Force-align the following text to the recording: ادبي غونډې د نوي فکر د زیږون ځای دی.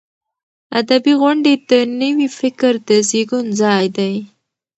ادبي 0.79 1.13
غونډې 1.21 1.53
د 1.69 1.71
نوي 2.01 2.27
فکر 2.39 2.73
د 2.87 2.89
زیږون 3.09 3.45
ځای 3.61 3.85
دی. 3.97 4.15